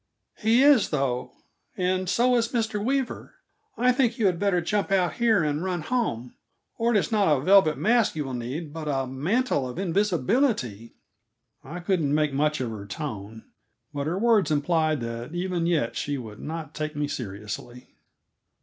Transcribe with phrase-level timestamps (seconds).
[0.39, 1.33] "He is, though;
[1.77, 2.83] and so is Mr.
[2.83, 3.35] Weaver.
[3.77, 6.33] I think you had better jump out here and run home,
[6.79, 10.95] or it is not a velvet mask you will need, but a mantle of invisibility."
[11.63, 13.45] I couldn't make much of her tone,
[13.93, 17.93] but her words implied that even yet she would not take me seriously.